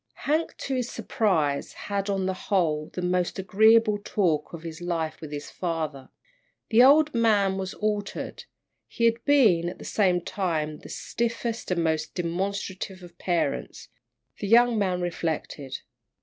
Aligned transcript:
Hank, 0.25 0.57
to 0.57 0.73
his 0.73 0.89
surprise, 0.89 1.73
had, 1.73 2.09
on 2.09 2.25
the 2.25 2.33
whole, 2.33 2.89
the 2.91 3.03
most 3.03 3.37
agreeable 3.37 3.99
talk 4.03 4.51
of 4.51 4.63
his 4.63 4.81
life 4.81 5.21
with 5.21 5.31
his 5.31 5.51
father. 5.51 6.09
The 6.69 6.81
old 6.81 7.13
man 7.13 7.59
was 7.59 7.75
altered. 7.75 8.45
He 8.87 9.05
had 9.05 9.23
been, 9.25 9.69
at 9.69 9.77
the 9.77 9.85
same 9.85 10.19
time, 10.21 10.79
the 10.79 10.89
stiffest 10.89 11.69
and 11.69 11.77
the 11.77 11.83
most 11.83 12.15
demonstrative 12.15 13.03
of 13.03 13.19
parents, 13.19 13.89
the 14.39 14.47
young 14.47 14.75
man 14.79 15.01
reflected. 15.01 15.81